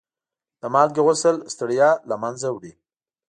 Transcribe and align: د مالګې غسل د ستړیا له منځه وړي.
د 0.61 0.63
مالګې 0.73 1.01
غسل 1.07 1.35
د 1.41 1.45
ستړیا 1.53 1.89
له 2.09 2.15
منځه 2.23 2.47
وړي. 2.55 2.71